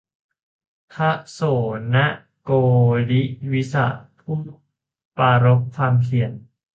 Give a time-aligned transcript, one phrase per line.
[0.93, 1.39] พระโส
[1.95, 1.95] ณ
[2.43, 2.51] โก
[3.09, 3.87] ฬิวิสะ
[4.19, 4.37] ผู้
[5.17, 6.31] ปรารภความเพียร